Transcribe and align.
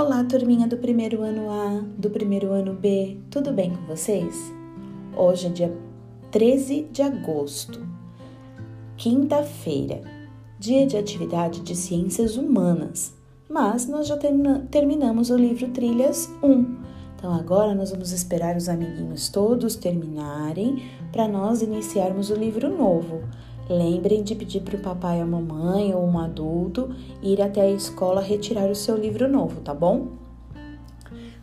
Olá, 0.00 0.24
turminha 0.24 0.66
do 0.66 0.78
primeiro 0.78 1.20
ano 1.20 1.50
A, 1.50 1.84
do 1.98 2.08
primeiro 2.08 2.52
ano 2.52 2.72
B, 2.72 3.18
tudo 3.30 3.52
bem 3.52 3.76
com 3.76 3.84
vocês? 3.84 4.50
Hoje 5.14 5.48
é 5.48 5.50
dia 5.50 5.76
13 6.30 6.88
de 6.90 7.02
agosto, 7.02 7.86
quinta-feira, 8.96 10.00
dia 10.58 10.86
de 10.86 10.96
atividade 10.96 11.60
de 11.60 11.76
ciências 11.76 12.38
humanas, 12.38 13.14
mas 13.46 13.86
nós 13.86 14.06
já 14.06 14.16
termina 14.16 14.66
terminamos 14.70 15.28
o 15.28 15.36
livro 15.36 15.68
Trilhas 15.68 16.30
1. 16.42 16.76
Então 17.14 17.34
agora 17.34 17.74
nós 17.74 17.90
vamos 17.90 18.10
esperar 18.10 18.56
os 18.56 18.70
amiguinhos 18.70 19.28
todos 19.28 19.76
terminarem 19.76 20.82
para 21.12 21.28
nós 21.28 21.60
iniciarmos 21.60 22.30
o 22.30 22.34
livro 22.34 22.74
novo. 22.74 23.20
Lembrem 23.70 24.24
de 24.24 24.34
pedir 24.34 24.62
para 24.62 24.76
o 24.76 24.80
papai 24.80 25.20
a 25.20 25.24
mamãe 25.24 25.94
ou 25.94 26.04
um 26.04 26.18
adulto 26.18 26.92
ir 27.22 27.40
até 27.40 27.60
a 27.60 27.70
escola 27.70 28.20
retirar 28.20 28.68
o 28.68 28.74
seu 28.74 28.96
livro 28.96 29.28
novo, 29.28 29.60
tá 29.60 29.72
bom? 29.72 30.08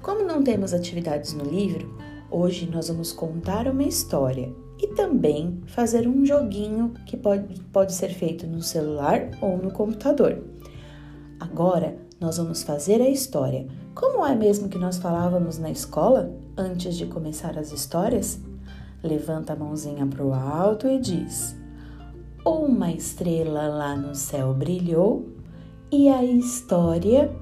Como 0.00 0.24
não 0.24 0.42
temos 0.42 0.72
atividades 0.72 1.34
no 1.34 1.44
livro, 1.44 1.98
hoje 2.30 2.66
nós 2.72 2.88
vamos 2.88 3.12
contar 3.12 3.68
uma 3.68 3.82
história 3.82 4.50
e 4.78 4.86
também 4.94 5.60
fazer 5.66 6.08
um 6.08 6.24
joguinho 6.24 6.94
que 7.04 7.14
pode, 7.14 7.60
pode 7.64 7.92
ser 7.92 8.08
feito 8.08 8.46
no 8.46 8.62
celular 8.62 9.28
ou 9.42 9.58
no 9.58 9.70
computador. 9.70 10.42
Agora 11.38 11.94
nós 12.18 12.38
vamos 12.38 12.62
fazer 12.62 13.02
a 13.02 13.08
história. 13.10 13.68
Como 13.94 14.24
é 14.24 14.34
mesmo 14.34 14.70
que 14.70 14.78
nós 14.78 14.96
falávamos 14.96 15.58
na 15.58 15.70
escola 15.70 16.34
antes 16.56 16.96
de 16.96 17.04
começar 17.04 17.58
as 17.58 17.70
histórias? 17.70 18.40
Levanta 19.02 19.52
a 19.52 19.56
mãozinha 19.56 20.06
para 20.06 20.24
o 20.24 20.32
alto 20.32 20.88
e 20.88 20.98
diz. 20.98 21.62
Uma 22.46 22.92
estrela 22.92 23.68
lá 23.68 23.96
no 23.96 24.14
céu 24.14 24.52
brilhou 24.52 25.30
e 25.90 26.10
a 26.10 26.22
história 26.22 27.34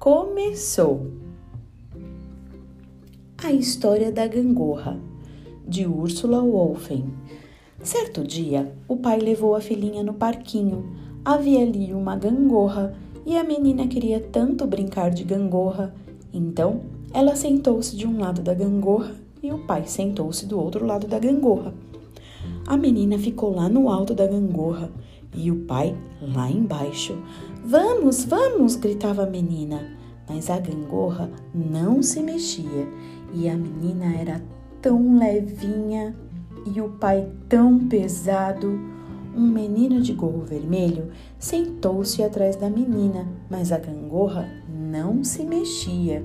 começou. 0.00 1.06
A 3.40 3.52
história 3.52 4.10
da 4.10 4.26
gangorra, 4.26 4.98
de 5.64 5.86
Úrsula 5.86 6.40
Wolfen. 6.40 7.04
Certo 7.84 8.24
dia, 8.24 8.74
o 8.88 8.96
pai 8.96 9.20
levou 9.20 9.54
a 9.54 9.60
filhinha 9.60 10.02
no 10.02 10.14
parquinho. 10.14 10.92
Havia 11.24 11.62
ali 11.62 11.94
uma 11.94 12.16
gangorra 12.16 12.96
e 13.24 13.36
a 13.36 13.44
menina 13.44 13.86
queria 13.86 14.18
tanto 14.18 14.66
brincar 14.66 15.12
de 15.12 15.22
gangorra. 15.22 15.94
Então, 16.34 16.80
ela 17.14 17.36
sentou-se 17.36 17.96
de 17.96 18.08
um 18.08 18.18
lado 18.18 18.42
da 18.42 18.54
gangorra 18.54 19.14
e 19.40 19.52
o 19.52 19.64
pai 19.68 19.86
sentou-se 19.86 20.44
do 20.46 20.58
outro 20.58 20.84
lado 20.84 21.06
da 21.06 21.20
gangorra. 21.20 21.72
A 22.68 22.76
menina 22.76 23.18
ficou 23.18 23.54
lá 23.54 23.66
no 23.66 23.88
alto 23.88 24.14
da 24.14 24.26
gangorra 24.26 24.90
e 25.34 25.50
o 25.50 25.60
pai 25.60 25.96
lá 26.20 26.50
embaixo. 26.50 27.16
Vamos, 27.64 28.26
vamos! 28.26 28.76
gritava 28.76 29.22
a 29.22 29.26
menina. 29.26 29.96
Mas 30.28 30.50
a 30.50 30.58
gangorra 30.58 31.30
não 31.54 32.02
se 32.02 32.20
mexia 32.20 32.86
e 33.32 33.48
a 33.48 33.56
menina 33.56 34.14
era 34.14 34.42
tão 34.82 35.18
levinha 35.18 36.14
e 36.66 36.78
o 36.78 36.90
pai 36.90 37.26
tão 37.48 37.88
pesado. 37.88 38.78
Um 39.34 39.46
menino 39.50 40.02
de 40.02 40.12
gorro 40.12 40.44
vermelho 40.44 41.08
sentou-se 41.38 42.22
atrás 42.22 42.54
da 42.54 42.68
menina, 42.68 43.26
mas 43.48 43.72
a 43.72 43.78
gangorra 43.78 44.46
não 44.68 45.24
se 45.24 45.42
mexia. 45.42 46.22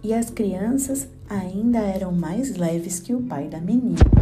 E 0.00 0.14
as 0.14 0.30
crianças 0.30 1.08
ainda 1.28 1.80
eram 1.80 2.12
mais 2.12 2.54
leves 2.54 3.00
que 3.00 3.12
o 3.12 3.22
pai 3.22 3.48
da 3.48 3.60
menina. 3.60 4.15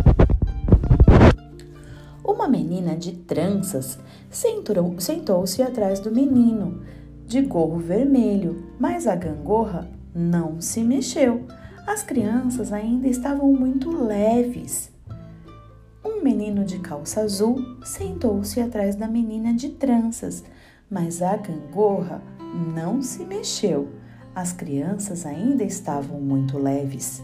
Uma 2.24 2.48
menina 2.48 2.96
de 2.96 3.12
tranças 3.12 3.98
sentou-se 4.30 5.62
atrás 5.62 6.00
do 6.00 6.10
menino, 6.10 6.80
de 7.26 7.42
gorro 7.42 7.78
vermelho, 7.78 8.64
mas 8.80 9.06
a 9.06 9.14
gangorra 9.14 9.90
não 10.14 10.58
se 10.58 10.82
mexeu. 10.82 11.44
As 11.86 12.02
crianças 12.02 12.72
ainda 12.72 13.06
estavam 13.06 13.52
muito 13.52 13.90
leves. 13.90 14.90
Um 16.02 16.22
menino 16.22 16.64
de 16.64 16.78
calça 16.78 17.20
azul 17.20 17.56
sentou-se 17.84 18.58
atrás 18.58 18.96
da 18.96 19.06
menina 19.06 19.52
de 19.52 19.68
tranças, 19.68 20.42
mas 20.90 21.20
a 21.20 21.36
gangorra 21.36 22.22
não 22.74 23.02
se 23.02 23.22
mexeu. 23.22 23.90
As 24.34 24.50
crianças 24.50 25.26
ainda 25.26 25.62
estavam 25.62 26.18
muito 26.22 26.56
leves. 26.56 27.22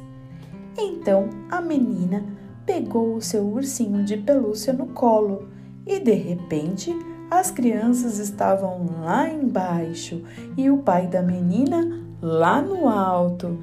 Então 0.77 1.31
a 1.50 1.62
menina 1.62 2.22
pegou 2.70 3.16
o 3.16 3.20
seu 3.20 3.44
ursinho 3.48 4.04
de 4.04 4.16
pelúcia 4.16 4.72
no 4.72 4.86
colo 4.86 5.48
e 5.84 5.98
de 5.98 6.14
repente 6.14 6.97
as 7.28 7.50
crianças 7.50 8.19
estavam 8.19 8.86
lá 9.03 9.28
embaixo 9.28 10.22
e 10.56 10.70
o 10.70 10.78
pai 10.78 11.08
da 11.08 11.20
menina 11.20 12.00
lá 12.22 12.62
no 12.62 12.88
alto. 12.88 13.58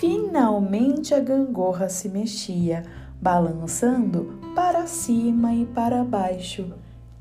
Finalmente 0.00 1.12
a 1.12 1.20
gangorra 1.20 1.90
se 1.90 2.08
mexia, 2.08 2.82
balançando 3.20 4.38
para 4.54 4.86
cima 4.86 5.52
e 5.52 5.66
para 5.66 6.02
baixo. 6.02 6.72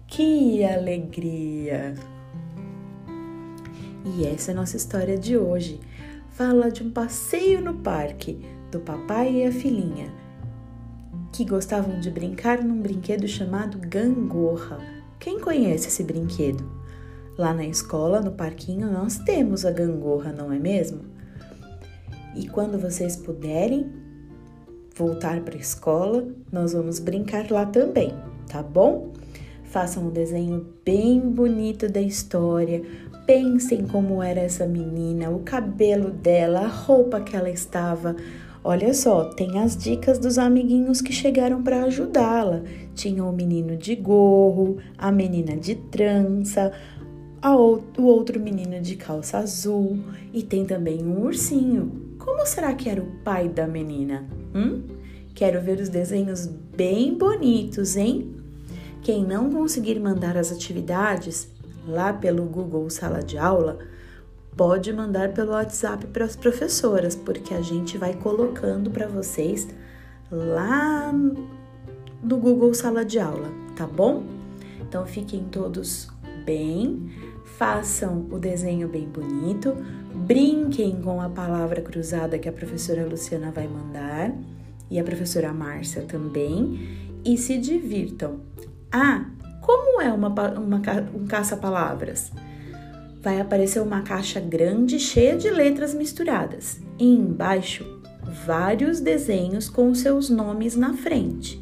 Que 0.08 0.64
alegria! 0.64 1.96
E 4.06 4.26
essa 4.26 4.52
é 4.52 4.54
a 4.54 4.58
nossa 4.58 4.78
história 4.78 5.18
de 5.18 5.38
hoje. 5.38 5.82
Fala 6.30 6.72
de 6.72 6.82
um 6.82 6.92
passeio 6.92 7.60
no 7.60 7.74
parque 7.74 8.40
do 8.72 8.80
papai 8.80 9.34
e 9.34 9.46
a 9.46 9.52
filhinha 9.52 10.25
que 11.36 11.44
gostavam 11.44 12.00
de 12.00 12.10
brincar 12.10 12.64
num 12.64 12.82
brinquedo 12.82 13.28
chamado 13.28 13.78
gangorra. 13.78 14.80
Quem 15.20 15.38
conhece 15.38 15.90
esse 15.90 16.02
brinquedo? 16.02 16.64
Lá 17.38 17.54
na 17.54 17.66
escola, 17.66 18.22
no 18.22 18.32
parquinho, 18.32 18.90
nós 18.90 19.18
temos 19.18 19.66
a 19.66 19.72
gangorra, 19.72 20.32
não 20.32 20.50
é 20.50 20.58
mesmo? 20.58 21.02
E 22.38 22.48
quando 22.48 22.80
vocês 22.80 23.18
puderem 23.18 23.92
voltar 24.96 25.42
para 25.42 25.56
a 25.56 25.60
escola, 25.60 26.26
nós 26.50 26.72
vamos 26.72 27.00
brincar 27.00 27.52
lá 27.52 27.66
também, 27.66 28.14
tá 28.48 28.64
bom? 28.64 29.12
Façam 29.66 30.08
um 30.08 30.12
desenho 30.12 30.66
bem 30.86 31.20
bonito 31.20 31.90
da 31.90 32.00
história. 32.00 32.82
Pensem 33.26 33.86
como 33.86 34.24
era 34.24 34.40
essa 34.40 34.66
menina, 34.66 35.30
o 35.30 35.40
cabelo 35.40 36.12
dela, 36.12 36.62
a 36.62 36.68
roupa 36.68 37.20
que 37.20 37.36
ela 37.36 37.50
estava, 37.50 38.16
Olha 38.68 38.96
só, 38.96 39.26
tem 39.26 39.60
as 39.60 39.78
dicas 39.78 40.18
dos 40.18 40.40
amiguinhos 40.40 41.00
que 41.00 41.14
chegaram 41.14 41.62
para 41.62 41.84
ajudá-la. 41.84 42.64
Tinha 42.96 43.24
o 43.24 43.32
menino 43.32 43.78
de 43.78 43.96
gorro, 43.96 44.78
a 44.98 45.12
menina 45.12 45.56
de 45.56 45.76
trança, 45.76 46.72
o 47.44 48.02
outro 48.02 48.40
menino 48.40 48.82
de 48.82 48.96
calça 48.96 49.38
azul 49.38 50.00
e 50.34 50.42
tem 50.42 50.66
também 50.66 51.04
um 51.04 51.26
ursinho. 51.26 52.16
Como 52.18 52.44
será 52.44 52.74
que 52.74 52.90
era 52.90 53.04
o 53.04 53.12
pai 53.24 53.48
da 53.48 53.68
menina? 53.68 54.26
Hum? 54.56 54.82
Quero 55.36 55.62
ver 55.62 55.80
os 55.80 55.90
desenhos 55.90 56.48
bem 56.48 57.16
bonitos, 57.16 57.96
hein? 57.96 58.36
Quem 59.04 59.24
não 59.24 59.52
conseguir 59.52 60.00
mandar 60.00 60.36
as 60.36 60.52
atividades 60.52 61.48
lá 61.88 62.12
pelo 62.12 62.46
Google 62.46 62.90
Sala 62.90 63.22
de 63.22 63.38
Aula, 63.38 63.78
pode 64.56 64.92
mandar 64.94 65.34
pelo 65.34 65.52
WhatsApp 65.52 66.08
para 66.08 66.26
as 66.26 66.36
professoras, 66.36 67.16
porque 67.16 67.54
a 67.54 67.62
gente 67.62 67.98
vai 67.98 68.14
colocando 68.14 68.90
para 68.90 69.08
vocês 69.08 69.68
lá 70.32 71.12
no 72.24 72.38
Google 72.38 72.74
Sala 72.74 73.04
de 73.04 73.20
Aula, 73.20 73.50
tá 73.76 73.86
bom? 73.86 74.24
Então 74.82 75.06
fiquem 75.06 75.44
todos 75.52 76.10
bem, 76.46 77.12
façam 77.58 78.28
o 78.32 78.40
desenho 78.40 78.88
bem 78.88 79.08
bonito, 79.08 79.76
brinquem 80.14 81.02
com 81.02 81.22
a 81.22 81.30
palavra 81.30 81.82
cruzada 81.82 82.40
que 82.40 82.48
a 82.48 82.54
professora 82.54 83.06
Luciana 83.06 83.52
vai 83.52 83.68
mandar 83.68 84.34
e 84.90 85.00
a 85.00 85.04
professora 85.04 85.52
Márcia 85.52 86.04
também 86.04 87.18
e 87.26 87.38
se 87.38 87.58
divirtam. 87.58 88.40
Ah, 88.92 89.26
como 89.62 90.02
é 90.02 90.12
uma, 90.14 90.30
uma 90.30 90.82
um 91.14 91.26
caça-palavras? 91.26 92.32
Vai 93.26 93.42
aparecer 93.42 93.82
uma 93.82 94.04
caixa 94.04 94.40
grande 94.40 95.00
cheia 95.00 95.36
de 95.36 95.50
letras 95.50 95.96
misturadas 95.96 96.80
e 97.00 97.06
embaixo 97.06 97.84
vários 98.46 99.00
desenhos 99.00 99.68
com 99.68 99.96
seus 99.96 100.30
nomes 100.30 100.76
na 100.76 100.94
frente. 100.94 101.60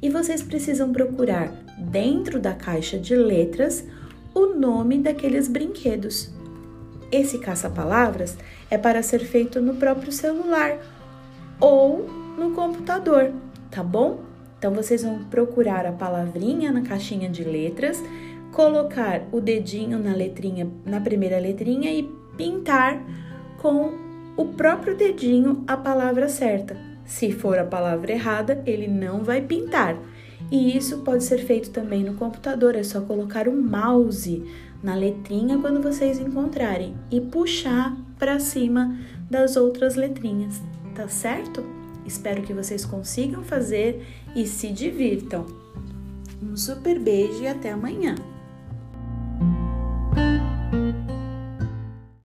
E 0.00 0.08
vocês 0.08 0.42
precisam 0.42 0.94
procurar 0.94 1.52
dentro 1.78 2.40
da 2.40 2.54
caixa 2.54 2.98
de 2.98 3.14
letras 3.14 3.84
o 4.34 4.54
nome 4.54 4.96
daqueles 4.98 5.46
brinquedos. 5.46 6.32
Esse 7.12 7.36
caça-palavras 7.36 8.38
é 8.70 8.78
para 8.78 9.02
ser 9.02 9.20
feito 9.20 9.60
no 9.60 9.74
próprio 9.74 10.10
celular 10.10 10.78
ou 11.60 12.08
no 12.38 12.52
computador, 12.52 13.30
tá 13.70 13.82
bom? 13.82 14.20
Então 14.58 14.72
vocês 14.72 15.02
vão 15.02 15.22
procurar 15.24 15.84
a 15.84 15.92
palavrinha 15.92 16.72
na 16.72 16.80
caixinha 16.80 17.28
de 17.28 17.44
letras 17.44 18.02
colocar 18.54 19.26
o 19.32 19.40
dedinho 19.40 19.98
na 19.98 20.14
letrinha, 20.14 20.70
na 20.86 21.00
primeira 21.00 21.38
letrinha 21.38 21.92
e 21.92 22.08
pintar 22.36 23.04
com 23.58 23.92
o 24.36 24.46
próprio 24.46 24.96
dedinho 24.96 25.64
a 25.66 25.76
palavra 25.76 26.28
certa. 26.28 26.76
Se 27.04 27.32
for 27.32 27.58
a 27.58 27.64
palavra 27.64 28.12
errada, 28.12 28.62
ele 28.64 28.86
não 28.86 29.24
vai 29.24 29.42
pintar. 29.42 29.98
E 30.50 30.76
isso 30.76 30.98
pode 30.98 31.24
ser 31.24 31.38
feito 31.38 31.70
também 31.70 32.04
no 32.04 32.14
computador, 32.14 32.76
é 32.76 32.82
só 32.82 33.00
colocar 33.00 33.48
o 33.48 33.52
mouse 33.52 34.44
na 34.82 34.94
letrinha 34.94 35.58
quando 35.58 35.82
vocês 35.82 36.18
encontrarem 36.20 36.94
e 37.10 37.20
puxar 37.20 37.96
para 38.18 38.38
cima 38.38 38.96
das 39.28 39.56
outras 39.56 39.96
letrinhas, 39.96 40.62
tá 40.94 41.08
certo? 41.08 41.64
Espero 42.06 42.42
que 42.42 42.52
vocês 42.52 42.84
consigam 42.84 43.42
fazer 43.42 44.06
e 44.36 44.46
se 44.46 44.70
divirtam. 44.70 45.44
Um 46.42 46.56
super 46.56 47.00
beijo 47.00 47.42
e 47.42 47.48
até 47.48 47.72
amanhã! 47.72 48.33